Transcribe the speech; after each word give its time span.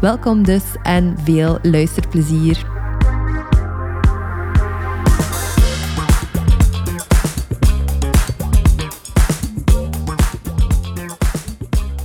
Welkom 0.00 0.44
dus 0.44 0.62
en 0.82 1.16
veel 1.24 1.58
luisterplezier. 1.62 2.66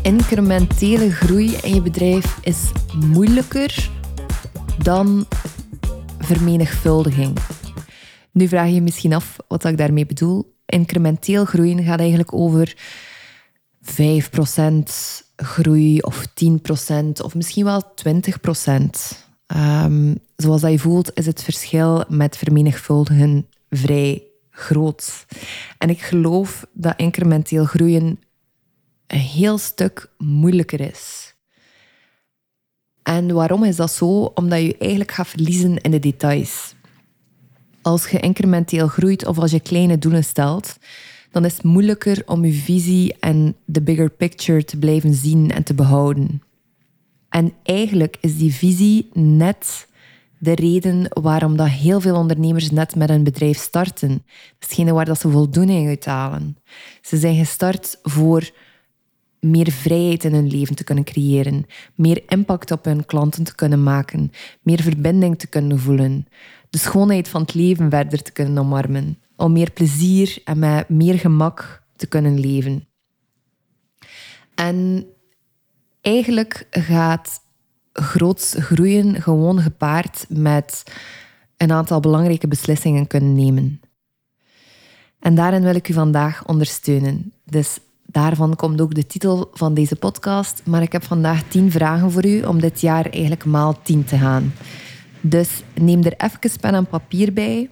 Incrementele 0.02 1.12
groei 1.12 1.56
in 1.62 1.74
je 1.74 1.82
bedrijf 1.82 2.38
is 2.42 2.72
moeilijker 3.06 3.90
dan 4.78 5.26
vermenigvuldiging. 6.20 7.38
Nu 8.32 8.48
vraag 8.48 8.68
je 8.68 8.74
je 8.74 8.82
misschien 8.82 9.14
af 9.14 9.38
wat 9.48 9.66
ik 9.66 9.78
daarmee 9.78 10.06
bedoel. 10.06 10.56
Incrementeel 10.66 11.46
groeien 11.46 11.84
gaat 11.84 12.00
eigenlijk 12.00 12.34
over 12.34 12.76
5% 13.82 13.94
groei 15.44 16.00
of 16.00 16.26
10% 16.26 17.22
of 17.24 17.36
misschien 17.36 17.66
wel 17.66 17.94
20%. 17.96 19.26
Um, 19.48 19.60
ehm, 19.60 20.16
zoals 20.36 20.62
dat 20.62 20.72
je 20.72 20.80
voelt, 20.80 21.12
is 21.14 21.26
het 21.26 21.44
verschil 21.44 22.04
met 22.08 22.38
vermenigvuldigen 22.38 23.48
vrij 23.70 24.24
groot. 24.50 25.26
En 25.78 25.90
ik 25.90 26.02
geloof 26.02 26.66
dat 26.74 26.94
incrementeel 26.98 27.66
groeien 27.66 28.20
een 29.08 29.20
heel 29.20 29.58
stuk 29.58 30.10
moeilijker 30.18 30.80
is. 30.80 31.34
En 33.04 33.34
waarom 33.34 33.64
is 33.64 33.76
dat 33.76 33.92
zo? 33.92 34.32
Omdat 34.36 34.60
je 34.60 34.78
eigenlijk 34.78 35.12
gaat 35.12 35.28
verliezen 35.28 35.78
in 35.78 35.92
de 35.92 36.00
details. 36.00 36.76
Als 37.82 38.10
je 38.10 38.20
incrementeel 38.20 38.88
groeit 38.88 39.26
of 39.26 39.38
als 39.38 39.52
je 39.52 39.60
kleine 39.60 39.98
doelen 39.98 40.24
stelt, 40.24 40.78
dan 41.34 41.46
is 41.46 41.54
het 41.54 41.64
moeilijker 41.64 42.24
om 42.26 42.46
je 42.46 42.54
visie 42.54 43.16
en 43.20 43.56
de 43.66 43.82
bigger 43.82 44.10
picture 44.10 44.64
te 44.64 44.78
blijven 44.78 45.14
zien 45.14 45.52
en 45.52 45.64
te 45.64 45.74
behouden. 45.74 46.42
En 47.30 47.54
eigenlijk 47.64 48.18
is 48.22 48.38
die 48.38 48.54
visie 48.54 49.10
net 49.14 49.88
de 50.38 50.56
reden 50.56 51.06
waarom 51.10 51.58
dat 51.58 51.68
heel 51.68 52.02
veel 52.02 52.16
ondernemers 52.16 52.72
net 52.72 52.96
met 52.96 53.10
een 53.10 53.24
bedrijf 53.24 53.58
starten. 53.58 54.24
Datgene 54.60 54.94
waar 54.94 55.06
dat 55.06 55.20
ze 55.20 55.30
voldoening 55.30 55.88
uit 55.88 56.06
halen. 56.06 56.58
Ze 57.02 57.18
zijn 57.18 57.36
gestart 57.36 58.00
voor 58.04 58.52
meer 59.40 59.72
vrijheid 59.72 60.24
in 60.24 60.34
hun 60.34 60.48
leven 60.48 60.76
te 60.76 60.84
kunnen 60.84 61.04
creëren, 61.04 61.66
meer 61.96 62.24
impact 62.28 62.72
op 62.72 62.86
hun 62.86 63.06
klanten 63.06 63.44
te 63.44 63.56
kunnen 63.56 63.84
maken, 63.84 64.32
meer 64.62 64.82
verbinding 64.82 65.40
te 65.40 65.48
kunnen 65.48 65.80
voelen, 65.80 66.28
de 66.70 66.78
schoonheid 66.78 67.28
van 67.28 67.42
het 67.42 67.54
leven 67.54 67.90
verder 67.90 68.22
te 68.22 68.32
kunnen 68.32 68.58
omarmen 68.58 69.18
om 69.36 69.52
meer 69.52 69.72
plezier 69.72 70.42
en 70.44 70.60
met 70.60 70.90
meer 70.90 71.20
gemak 71.20 71.84
te 71.96 72.08
kunnen 72.08 72.40
leven. 72.40 72.88
En 74.56 75.06
eigenlijk 76.02 76.68
gaat 76.70 77.42
groots 77.94 78.56
groeien 78.58 79.22
gewoon 79.22 79.62
gepaard 79.62 80.26
met 80.30 80.84
een 81.58 81.72
aantal 81.72 82.00
belangrijke 82.00 82.48
beslissingen 82.48 83.08
kunnen 83.08 83.36
nemen. 83.36 83.82
En 85.20 85.36
daarin 85.36 85.64
wil 85.64 85.76
ik 85.76 85.90
u 85.90 85.94
vandaag 85.94 86.46
ondersteunen. 86.48 87.34
Dus 87.46 87.80
daarvan 88.06 88.56
komt 88.56 88.82
ook 88.82 88.94
de 88.94 89.06
titel 89.06 89.50
van 89.54 89.74
deze 89.74 89.96
podcast. 89.96 90.62
Maar 90.66 90.82
ik 90.82 90.92
heb 90.92 91.04
vandaag 91.04 91.44
tien 91.44 91.72
vragen 91.72 92.12
voor 92.12 92.26
u 92.26 92.44
om 92.44 92.60
dit 92.60 92.82
jaar 92.82 93.06
eigenlijk 93.06 93.46
maal 93.46 93.82
tien 93.82 94.04
te 94.04 94.18
gaan. 94.18 94.54
Dus 95.22 95.64
neem 95.74 96.04
er 96.04 96.14
even 96.18 96.60
pen 96.60 96.74
en 96.74 96.86
papier 96.86 97.34
bij 97.34 97.70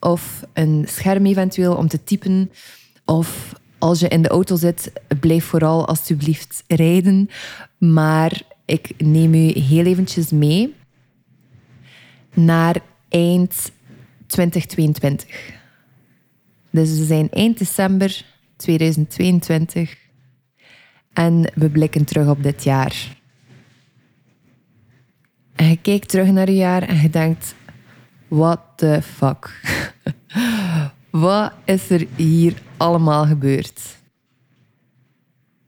of 0.00 0.42
een 0.52 0.84
scherm 0.88 1.26
eventueel 1.26 1.74
om 1.74 1.88
te 1.88 2.04
typen. 2.04 2.50
Of 3.04 3.54
als 3.78 4.00
je 4.00 4.08
in 4.08 4.22
de 4.22 4.28
auto 4.28 4.56
zit, 4.56 4.92
blijf 5.20 5.44
vooral 5.44 5.86
alsjeblieft 5.86 6.64
rijden. 6.66 7.30
Maar 7.78 8.42
ik 8.64 8.90
neem 8.98 9.34
u 9.34 9.58
heel 9.58 9.84
eventjes 9.84 10.30
mee 10.30 10.74
naar 12.34 12.76
eind 13.08 13.72
2022. 14.26 15.58
Dus 16.70 16.98
we 16.98 17.04
zijn 17.04 17.30
eind 17.30 17.58
december 17.58 18.24
2022 18.56 19.96
en 21.12 21.52
we 21.54 21.70
blikken 21.70 22.04
terug 22.04 22.28
op 22.28 22.42
dit 22.42 22.64
jaar. 22.64 23.18
En 25.54 25.68
je 25.68 25.76
kijkt 25.76 26.08
terug 26.08 26.26
naar 26.26 26.50
je 26.50 26.56
jaar 26.56 26.82
en 26.82 27.00
je 27.00 27.10
denkt: 27.10 27.54
what 28.28 28.60
the 28.76 29.02
fuck? 29.02 29.60
Wat 31.10 31.52
is 31.64 31.90
er 31.90 32.06
hier 32.16 32.62
allemaal 32.76 33.26
gebeurd? 33.26 33.98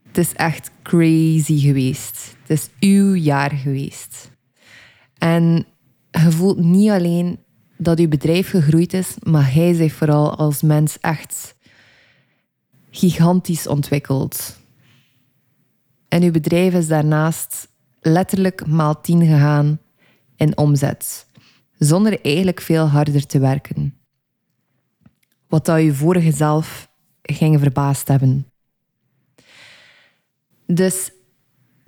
Het 0.07 0.17
is 0.17 0.33
echt 0.33 0.71
crazy 0.81 1.59
geweest. 1.59 2.35
Het 2.41 2.49
is 2.49 2.69
uw 2.79 3.13
jaar 3.13 3.51
geweest. 3.51 4.31
En 5.17 5.65
je 6.11 6.31
voelt 6.31 6.57
niet 6.57 6.89
alleen 6.89 7.39
dat 7.77 7.99
uw 7.99 8.07
bedrijf 8.07 8.49
gegroeid 8.49 8.93
is, 8.93 9.15
maar 9.23 9.53
hij 9.53 9.73
zich 9.73 9.93
vooral 9.93 10.35
als 10.35 10.61
mens 10.61 10.99
echt 10.99 11.55
gigantisch 12.89 13.67
ontwikkeld. 13.67 14.57
En 16.07 16.23
uw 16.23 16.31
bedrijf 16.31 16.73
is 16.73 16.87
daarnaast 16.87 17.67
letterlijk 18.01 18.67
maal 18.67 19.01
tien 19.01 19.21
gegaan 19.21 19.79
in 20.35 20.57
omzet 20.57 21.27
zonder 21.77 22.21
eigenlijk 22.21 22.61
veel 22.61 22.85
harder 22.85 23.25
te 23.25 23.39
werken. 23.39 24.02
Wat 25.53 25.65
dat 25.65 25.81
je 25.81 25.93
vorige 25.93 26.31
zelf 26.31 26.89
ging 27.21 27.59
verbaasd 27.59 28.07
hebben. 28.07 28.47
Dus 30.65 31.11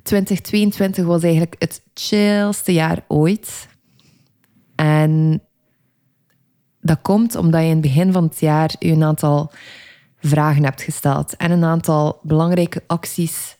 2022 0.04 1.06
was 1.06 1.24
eigenlijk 1.24 1.56
het 1.60 1.82
chillste 1.94 2.74
jaar 2.74 3.06
ooit. 3.08 3.68
En 4.76 5.42
dat 6.82 7.02
komt 7.02 7.36
omdat 7.36 7.62
je 7.62 7.68
in 7.68 7.74
het 7.74 7.82
begin 7.82 8.12
van 8.12 8.24
het 8.24 8.40
jaar 8.40 8.76
je 8.80 8.92
een 8.92 9.04
aantal 9.04 9.52
vragen 10.20 10.64
hebt 10.64 10.82
gesteld 10.82 11.36
en 11.36 11.52
een 11.52 11.64
aantal 11.64 12.20
belangrijke 12.22 12.84
acties 12.88 13.58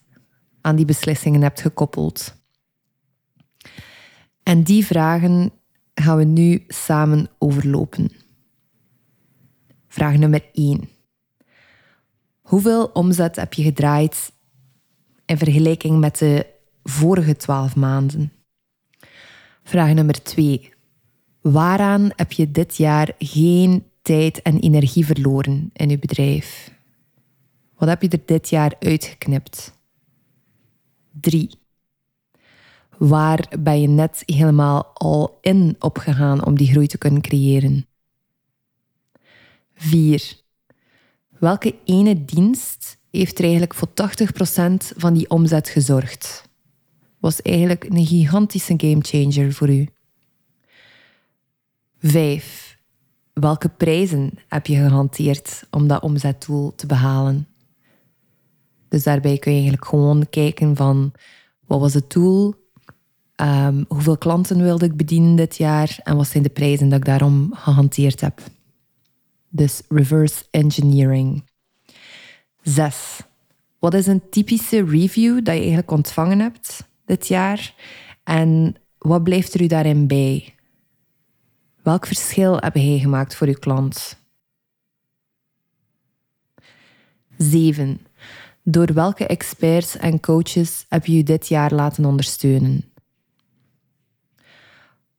aan 0.62 0.76
die 0.76 0.86
beslissingen 0.86 1.42
hebt 1.42 1.62
gekoppeld. 1.62 2.36
En 4.44 4.64
die 4.64 4.86
vragen 4.86 5.52
gaan 5.94 6.18
we 6.18 6.24
nu 6.24 6.64
samen 6.68 7.30
overlopen. 7.38 8.25
Vraag 9.96 10.18
nummer 10.18 10.44
1. 10.54 10.90
Hoeveel 12.42 12.86
omzet 12.86 13.36
heb 13.36 13.54
je 13.54 13.64
gedraaid 13.64 14.32
in 15.26 15.38
vergelijking 15.38 16.00
met 16.00 16.18
de 16.18 16.46
vorige 16.84 17.36
12 17.36 17.76
maanden? 17.76 18.32
Vraag 19.64 19.94
nummer 19.94 20.24
2. 20.24 20.74
Waaraan 21.42 22.10
heb 22.16 22.32
je 22.32 22.52
dit 22.52 22.78
jaar 22.78 23.12
geen 23.20 23.86
tijd 24.02 24.42
en 24.42 24.60
energie 24.60 25.06
verloren 25.06 25.70
in 25.74 25.90
je 25.90 26.00
bedrijf? 26.00 26.72
Wat 27.76 27.90
heb 27.90 28.02
je 28.02 28.10
er 28.10 28.22
dit 28.26 28.50
jaar 28.50 28.74
uitgeknipt? 28.80 29.74
3. 31.20 31.50
Waar 32.98 33.52
ben 33.60 33.82
je 33.82 33.88
net 33.88 34.24
helemaal 34.26 34.92
al 34.94 35.38
in 35.42 35.76
opgegaan 35.80 36.46
om 36.46 36.58
die 36.58 36.68
groei 36.68 36.88
te 36.88 36.98
kunnen 36.98 37.22
creëren? 37.22 37.86
4. 39.76 40.34
Welke 41.40 41.76
ene 41.86 42.26
dienst 42.26 42.98
heeft 43.12 43.38
er 43.38 43.44
eigenlijk 43.44 43.74
voor 43.74 43.88
80% 43.88 43.94
van 44.98 45.14
die 45.14 45.30
omzet 45.30 45.70
gezorgd? 45.70 46.50
Was 47.20 47.42
eigenlijk 47.42 47.86
een 47.90 48.06
gigantische 48.06 48.74
gamechanger 48.78 49.54
voor 49.54 49.70
u. 49.70 49.88
5. 52.00 52.78
Welke 53.34 53.70
prijzen 53.70 54.32
heb 54.48 54.68
je 54.68 54.76
gehanteerd 54.76 55.64
om 55.72 55.88
dat 55.88 56.02
omzetdoel 56.02 56.76
te 56.76 56.86
behalen? 56.86 57.48
Dus 58.90 59.04
daarbij 59.04 59.38
kun 59.38 59.52
je 59.52 59.58
eigenlijk 59.58 59.88
gewoon 59.88 60.30
kijken 60.30 60.76
van 60.76 61.12
wat 61.66 61.80
was 61.80 61.94
het 61.94 62.12
doel, 62.12 62.56
Ehm, 63.36 63.84
hoeveel 63.88 64.18
klanten 64.18 64.62
wilde 64.62 64.86
ik 64.86 64.98
bedienen 64.98 65.36
dit 65.36 65.56
jaar 65.58 66.00
en 66.04 66.16
wat 66.16 66.28
zijn 66.28 66.44
de 66.44 66.50
prijzen 66.50 66.90
dat 66.90 67.00
ik 67.00 67.06
daarom 67.06 67.50
gehanteerd 67.54 68.22
heb. 68.22 68.42
Dus 69.56 69.82
reverse 69.90 70.44
engineering. 70.52 71.44
Zes. 72.62 73.22
Wat 73.80 73.94
is 73.94 74.08
een 74.08 74.30
typische 74.30 74.86
review 74.86 75.36
dat 75.36 75.54
je 75.54 75.60
eigenlijk 75.60 75.92
ontvangen 75.92 76.40
hebt 76.40 76.88
dit 77.06 77.28
jaar? 77.28 77.74
En 78.24 78.76
wat 78.98 79.24
blijft 79.24 79.54
er 79.54 79.62
u 79.62 79.68
daarin 79.68 80.08
bij? 80.08 80.56
Welk 81.84 82.06
verschil 82.06 82.58
heb 82.58 82.76
jij 82.76 83.00
gemaakt 83.00 83.36
voor 83.36 83.48
uw 83.48 83.60
klant? 83.60 84.18
7. 87.38 88.02
Door 88.64 88.94
welke 88.94 89.28
experts 89.28 89.98
en 89.98 90.20
coaches 90.20 90.86
heb 90.90 91.06
je 91.06 91.16
je 91.16 91.24
dit 91.24 91.48
jaar 91.48 91.74
laten 91.74 92.06
ondersteunen? 92.06 92.92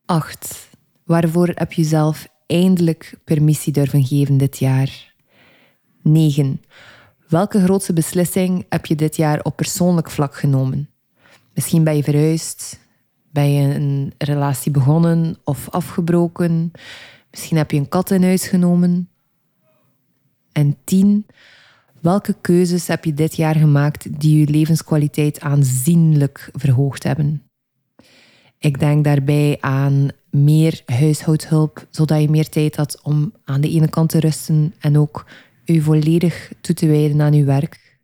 8. 0.04 0.70
Waarvoor 1.04 1.50
heb 1.54 1.72
je 1.72 1.84
zelf 1.84 2.26
eindelijk 2.46 3.19
permissie 3.25 3.72
durven 3.72 4.04
geven 4.04 4.37
dit 4.37 4.58
jaar? 4.58 5.14
9. 6.02 6.60
Welke 7.28 7.62
grootste 7.62 7.93
beslissing 7.93 8.66
heb 8.69 8.87
je 8.87 8.94
dit 8.94 9.16
jaar 9.16 9.40
op 9.43 9.56
persoonlijk 9.56 10.10
vlak 10.10 10.34
genomen? 10.34 10.90
Misschien 11.54 11.84
ben 11.84 11.96
je 11.96 12.02
verhuisd, 12.02 12.78
ben 13.31 13.52
je 13.52 13.75
een 13.75 14.12
relatie 14.19 14.72
begonnen 14.72 15.37
of 15.44 15.70
afgebroken. 15.70 16.70
Misschien 17.31 17.56
heb 17.56 17.70
je 17.70 17.76
een 17.76 17.88
kat 17.88 18.10
in 18.10 18.22
huis 18.22 18.48
genomen. 18.48 19.08
En 20.52 20.76
10. 20.84 21.26
Welke 22.00 22.37
keuzes 22.40 22.87
heb 22.87 23.04
je 23.04 23.14
dit 23.14 23.37
jaar 23.37 23.54
gemaakt 23.54 24.20
die 24.20 24.38
je 24.38 24.50
levenskwaliteit 24.50 25.40
aanzienlijk 25.40 26.50
verhoogd 26.52 27.02
hebben? 27.02 27.45
Ik 28.66 28.78
denk 28.78 29.04
daarbij 29.04 29.58
aan 29.60 30.08
meer 30.30 30.82
huishoudhulp, 30.86 31.86
zodat 31.90 32.20
je 32.20 32.30
meer 32.30 32.48
tijd 32.48 32.76
had 32.76 33.00
om 33.02 33.32
aan 33.44 33.60
de 33.60 33.70
ene 33.70 33.88
kant 33.88 34.08
te 34.08 34.20
rusten 34.20 34.74
en 34.78 34.98
ook 34.98 35.26
je 35.64 35.82
volledig 35.82 36.52
toe 36.60 36.74
te 36.74 36.86
wijden 36.86 37.20
aan 37.20 37.32
je 37.32 37.44
werk. 37.44 37.98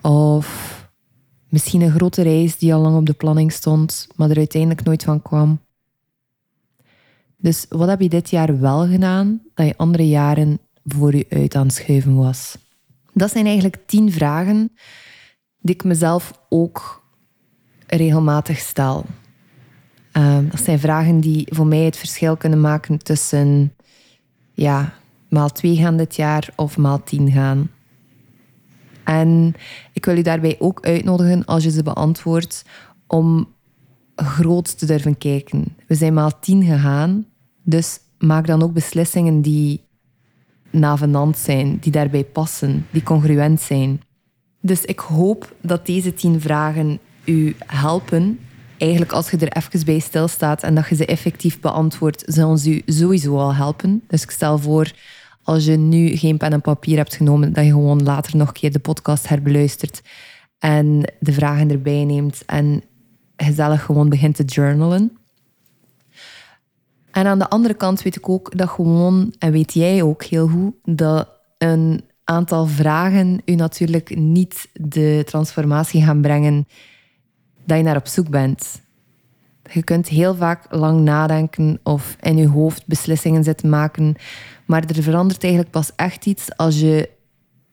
Of 0.00 0.48
misschien 1.48 1.80
een 1.80 1.90
grote 1.90 2.22
reis 2.22 2.58
die 2.58 2.74
al 2.74 2.80
lang 2.80 2.96
op 2.96 3.06
de 3.06 3.12
planning 3.12 3.52
stond, 3.52 4.08
maar 4.16 4.30
er 4.30 4.36
uiteindelijk 4.36 4.82
nooit 4.82 5.04
van 5.04 5.22
kwam. 5.22 5.60
Dus 7.36 7.66
wat 7.68 7.88
heb 7.88 8.00
je 8.00 8.08
dit 8.08 8.30
jaar 8.30 8.60
wel 8.60 8.86
gedaan 8.86 9.42
dat 9.54 9.66
je 9.66 9.76
andere 9.76 10.08
jaren 10.08 10.58
voor 10.84 11.16
je 11.16 11.26
uit 11.28 11.54
aan 11.54 11.70
schuiven 11.70 12.16
was? 12.16 12.58
Dat 13.12 13.30
zijn 13.30 13.44
eigenlijk 13.44 13.78
tien 13.86 14.12
vragen 14.12 14.72
die 15.60 15.74
ik 15.74 15.84
mezelf 15.84 16.40
ook 16.48 17.04
regelmatig 17.86 18.58
stel. 18.58 19.04
Ehm, 20.12 20.48
dat 20.48 20.60
zijn 20.60 20.78
vragen 20.78 21.20
die 21.20 21.46
voor 21.50 21.66
mij 21.66 21.84
het 21.84 21.96
verschil 21.96 22.36
kunnen 22.36 22.60
maken 22.60 22.98
tussen 22.98 23.74
ja, 24.52 24.94
maal 25.28 25.48
twee 25.48 25.76
gaan 25.76 25.96
dit 25.96 26.16
jaar 26.16 26.52
of 26.56 26.76
maal 26.76 27.02
tien 27.02 27.30
gaan. 27.30 27.70
En 29.04 29.54
ik 29.92 30.04
wil 30.04 30.16
u 30.16 30.22
daarbij 30.22 30.56
ook 30.58 30.80
uitnodigen, 30.80 31.44
als 31.44 31.64
je 31.64 31.70
ze 31.70 31.82
beantwoordt, 31.82 32.64
om 33.06 33.48
groot 34.16 34.78
te 34.78 34.86
durven 34.86 35.18
kijken. 35.18 35.76
We 35.86 35.94
zijn 35.94 36.14
maal 36.14 36.38
tien 36.40 36.64
gegaan, 36.64 37.26
dus 37.62 38.00
maak 38.18 38.46
dan 38.46 38.62
ook 38.62 38.72
beslissingen 38.72 39.40
die 39.40 39.84
navenant 40.70 41.36
zijn, 41.36 41.78
die 41.80 41.92
daarbij 41.92 42.24
passen, 42.24 42.86
die 42.90 43.02
congruent 43.02 43.60
zijn. 43.60 44.00
Dus 44.60 44.84
ik 44.84 44.98
hoop 44.98 45.54
dat 45.60 45.86
deze 45.86 46.14
tien 46.14 46.40
vragen 46.40 46.98
u 47.26 47.56
helpen. 47.66 48.38
Eigenlijk 48.78 49.12
als 49.12 49.30
je 49.30 49.36
er 49.36 49.56
even 49.56 49.84
bij 49.84 49.98
stilstaat 49.98 50.62
en 50.62 50.74
dat 50.74 50.88
je 50.88 50.94
ze 50.94 51.06
effectief 51.06 51.60
beantwoordt, 51.60 52.22
zullen 52.26 52.58
ze 52.58 52.70
u 52.70 52.82
sowieso 52.86 53.38
al 53.38 53.54
helpen. 53.54 54.02
Dus 54.08 54.22
ik 54.22 54.30
stel 54.30 54.58
voor, 54.58 54.92
als 55.42 55.64
je 55.64 55.76
nu 55.76 56.16
geen 56.16 56.36
pen 56.36 56.52
en 56.52 56.60
papier 56.60 56.96
hebt 56.96 57.14
genomen, 57.14 57.52
dat 57.52 57.64
je 57.64 57.70
gewoon 57.70 58.02
later 58.02 58.36
nog 58.36 58.48
een 58.48 58.54
keer 58.54 58.72
de 58.72 58.78
podcast 58.78 59.28
herbeluistert 59.28 60.02
en 60.58 61.12
de 61.20 61.32
vragen 61.32 61.70
erbij 61.70 62.04
neemt 62.04 62.42
en 62.46 62.82
gezellig 63.36 63.82
gewoon 63.82 64.08
begint 64.08 64.36
te 64.36 64.44
journalen. 64.44 65.18
En 67.10 67.26
aan 67.26 67.38
de 67.38 67.48
andere 67.48 67.74
kant 67.74 68.02
weet 68.02 68.16
ik 68.16 68.28
ook 68.28 68.56
dat 68.58 68.68
gewoon, 68.68 69.34
en 69.38 69.52
weet 69.52 69.74
jij 69.74 70.02
ook 70.02 70.24
heel 70.24 70.48
goed, 70.48 70.74
dat 70.84 71.28
een 71.58 72.04
aantal 72.24 72.66
vragen 72.66 73.40
u 73.44 73.54
natuurlijk 73.54 74.16
niet 74.16 74.68
de 74.72 75.22
transformatie 75.24 76.02
gaan 76.02 76.20
brengen 76.20 76.66
dat 77.66 77.76
je 77.76 77.82
naar 77.82 77.96
op 77.96 78.06
zoek 78.06 78.28
bent. 78.28 78.80
Je 79.72 79.82
kunt 79.82 80.08
heel 80.08 80.34
vaak 80.34 80.66
lang 80.70 81.00
nadenken 81.00 81.80
of 81.82 82.16
in 82.20 82.36
je 82.36 82.48
hoofd 82.48 82.86
beslissingen 82.86 83.44
zitten 83.44 83.68
maken, 83.68 84.14
maar 84.66 84.84
er 84.84 85.02
verandert 85.02 85.42
eigenlijk 85.42 85.72
pas 85.72 85.92
echt 85.96 86.26
iets 86.26 86.56
als 86.56 86.80
je 86.80 87.10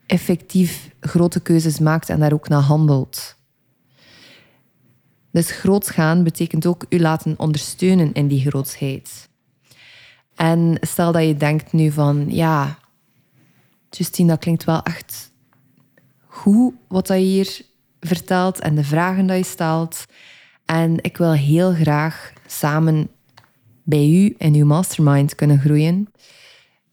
effectief 0.05 0.89
grote 0.99 1.39
keuzes 1.39 1.79
maakt 1.79 2.09
en 2.09 2.19
daar 2.19 2.33
ook 2.33 2.47
naar 2.47 2.61
handelt. 2.61 3.35
Dus 5.31 5.51
groots 5.51 5.89
gaan 5.89 6.23
betekent 6.23 6.65
ook 6.65 6.85
u 6.89 6.99
laten 6.99 7.39
ondersteunen 7.39 8.13
in 8.13 8.27
die 8.27 8.49
grootsheid. 8.49 9.29
En 10.35 10.77
stel 10.81 11.11
dat 11.11 11.23
je 11.23 11.37
denkt 11.37 11.71
nu 11.71 11.91
van, 11.91 12.25
ja, 12.29 12.77
Justine, 13.89 14.29
dat 14.29 14.39
klinkt 14.39 14.63
wel 14.63 14.83
echt 14.83 15.31
goed 16.25 16.73
wat 16.87 17.07
je 17.07 17.13
hier 17.13 17.61
vertelt 18.07 18.59
en 18.59 18.75
de 18.75 18.83
vragen 18.83 19.27
die 19.27 19.35
je 19.35 19.43
stelt. 19.43 20.05
En 20.65 20.97
ik 21.01 21.17
wil 21.17 21.33
heel 21.33 21.73
graag 21.73 22.33
samen 22.47 23.09
bij 23.83 24.09
u 24.09 24.35
en 24.37 24.53
uw 24.53 24.65
mastermind 24.65 25.35
kunnen 25.35 25.59
groeien. 25.59 26.07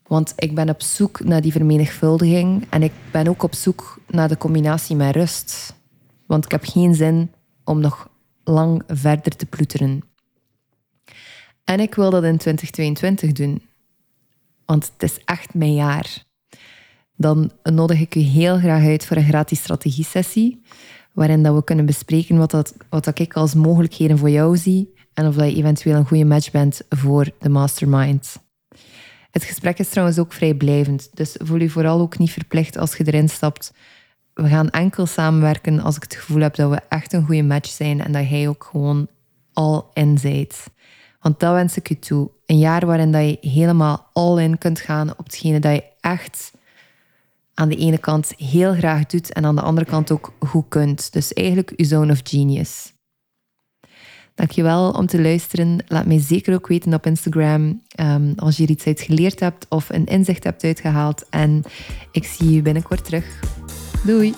Want 0.07 0.33
ik 0.35 0.55
ben 0.55 0.69
op 0.69 0.81
zoek 0.81 1.23
naar 1.23 1.41
die 1.41 1.51
vermenigvuldiging 1.51 2.67
en 2.69 2.83
ik 2.83 2.91
ben 3.11 3.27
ook 3.27 3.43
op 3.43 3.55
zoek 3.55 3.99
naar 4.07 4.27
de 4.27 4.37
combinatie 4.37 4.95
met 4.95 5.15
rust. 5.15 5.75
Want 6.25 6.45
ik 6.45 6.51
heb 6.51 6.63
geen 6.65 6.95
zin 6.95 7.31
om 7.63 7.79
nog 7.79 8.09
lang 8.43 8.83
verder 8.87 9.35
te 9.35 9.45
ploeteren. 9.45 10.01
En 11.63 11.79
ik 11.79 11.95
wil 11.95 12.09
dat 12.09 12.23
in 12.23 12.37
2022 12.37 13.31
doen. 13.31 13.61
Want 14.65 14.91
het 14.93 15.03
is 15.03 15.23
echt 15.25 15.53
mijn 15.53 15.73
jaar. 15.73 16.23
Dan 17.15 17.51
nodig 17.63 17.99
ik 17.99 18.15
u 18.15 18.19
heel 18.19 18.57
graag 18.57 18.83
uit 18.83 19.05
voor 19.05 19.17
een 19.17 19.27
gratis 19.27 19.59
strategie-sessie, 19.59 20.61
waarin 21.13 21.43
dat 21.43 21.55
we 21.55 21.63
kunnen 21.63 21.85
bespreken 21.85 22.37
wat, 22.37 22.51
dat, 22.51 22.75
wat 22.89 23.03
dat 23.03 23.19
ik 23.19 23.33
als 23.33 23.53
mogelijkheden 23.53 24.17
voor 24.17 24.29
jou 24.29 24.57
zie 24.57 24.93
en 25.13 25.27
of 25.27 25.35
dat 25.35 25.49
je 25.49 25.55
eventueel 25.55 25.95
een 25.95 26.07
goede 26.07 26.25
match 26.25 26.51
bent 26.51 26.81
voor 26.89 27.29
de 27.39 27.49
mastermind. 27.49 28.35
Het 29.31 29.43
gesprek 29.43 29.79
is 29.79 29.89
trouwens 29.89 30.19
ook 30.19 30.33
vrijblijvend, 30.33 31.09
dus 31.13 31.35
voel 31.39 31.59
je 31.59 31.69
vooral 31.69 31.99
ook 31.99 32.17
niet 32.17 32.31
verplicht 32.31 32.77
als 32.77 32.95
je 32.95 33.03
erin 33.07 33.29
stapt. 33.29 33.73
We 34.33 34.47
gaan 34.47 34.69
enkel 34.69 35.05
samenwerken 35.05 35.79
als 35.79 35.95
ik 35.95 36.03
het 36.03 36.15
gevoel 36.15 36.41
heb 36.41 36.55
dat 36.55 36.69
we 36.69 36.81
echt 36.89 37.13
een 37.13 37.25
goede 37.25 37.43
match 37.43 37.69
zijn 37.69 38.01
en 38.01 38.11
dat 38.11 38.29
jij 38.29 38.47
ook 38.47 38.67
gewoon 38.71 39.07
all 39.53 39.81
in 39.93 40.17
zijt. 40.17 40.65
Want 41.19 41.39
dat 41.39 41.53
wens 41.53 41.77
ik 41.77 41.87
je 41.87 41.99
toe. 41.99 42.29
Een 42.45 42.57
jaar 42.57 42.85
waarin 42.85 43.11
dat 43.11 43.21
je 43.21 43.49
helemaal 43.49 44.09
all 44.13 44.43
in 44.43 44.57
kunt 44.57 44.79
gaan 44.79 45.09
op 45.09 45.25
hetgene 45.25 45.59
dat 45.59 45.73
je 45.73 45.83
echt 45.99 46.51
aan 47.53 47.69
de 47.69 47.75
ene 47.75 47.97
kant 47.97 48.33
heel 48.37 48.73
graag 48.73 49.05
doet 49.05 49.33
en 49.33 49.45
aan 49.45 49.55
de 49.55 49.61
andere 49.61 49.85
kant 49.85 50.11
ook 50.11 50.33
goed 50.39 50.65
kunt. 50.67 51.13
Dus 51.13 51.33
eigenlijk 51.33 51.73
je 51.75 51.85
zone 51.85 52.11
of 52.11 52.19
genius. 52.23 52.93
Dankjewel 54.35 54.91
om 54.91 55.05
te 55.05 55.21
luisteren. 55.21 55.83
Laat 55.87 56.05
mij 56.05 56.19
zeker 56.19 56.53
ook 56.53 56.67
weten 56.67 56.93
op 56.93 57.05
Instagram 57.05 57.81
um, 57.99 58.33
als 58.35 58.57
je 58.57 58.63
er 58.63 58.69
iets 58.69 58.85
uit 58.85 59.01
geleerd 59.01 59.39
hebt 59.39 59.65
of 59.69 59.89
een 59.89 60.05
inzicht 60.05 60.43
hebt 60.43 60.63
uitgehaald. 60.63 61.25
En 61.29 61.63
ik 62.11 62.25
zie 62.25 62.51
je 62.53 62.61
binnenkort 62.61 63.05
terug. 63.05 63.39
Doei! 64.05 64.33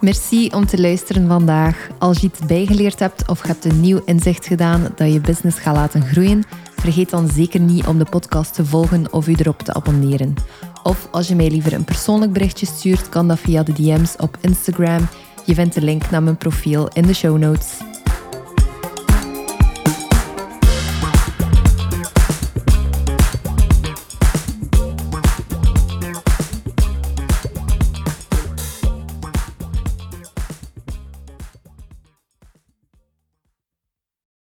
Merci 0.00 0.48
om 0.48 0.66
te 0.66 0.80
luisteren 0.80 1.28
vandaag. 1.28 1.88
Als 1.98 2.18
je 2.18 2.26
iets 2.26 2.46
bijgeleerd 2.46 2.98
hebt 2.98 3.28
of 3.28 3.42
hebt 3.42 3.64
een 3.64 3.80
nieuw 3.80 4.02
inzicht 4.04 4.46
gedaan 4.46 4.92
dat 4.96 5.12
je 5.12 5.20
business 5.20 5.58
gaat 5.58 5.74
laten 5.74 6.02
groeien, 6.02 6.44
vergeet 6.80 7.10
dan 7.10 7.28
zeker 7.28 7.60
niet 7.60 7.86
om 7.86 7.98
de 7.98 8.04
podcast 8.04 8.54
te 8.54 8.64
volgen 8.64 9.12
of 9.12 9.28
u 9.28 9.34
erop 9.38 9.58
te 9.58 9.74
abonneren. 9.74 10.34
Of 10.82 11.08
als 11.10 11.28
je 11.28 11.34
mij 11.34 11.50
liever 11.50 11.72
een 11.72 11.84
persoonlijk 11.84 12.32
berichtje 12.32 12.66
stuurt, 12.66 13.08
kan 13.08 13.28
dat 13.28 13.38
via 13.38 13.62
de 13.62 13.72
DM's 13.72 14.14
op 14.18 14.36
Instagram. 14.40 15.08
Je 15.44 15.54
vindt 15.54 15.74
de 15.74 15.82
link 15.82 16.10
naar 16.10 16.22
mijn 16.22 16.36
profiel 16.36 16.88
in 16.88 17.02
de 17.02 17.14
show 17.14 17.38
notes. 17.38 17.87